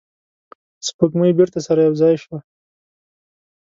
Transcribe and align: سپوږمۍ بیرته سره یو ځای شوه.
سپوږمۍ 0.87 1.31
بیرته 1.39 1.59
سره 1.67 1.79
یو 1.81 1.93
ځای 2.01 2.15
شوه. 2.23 2.39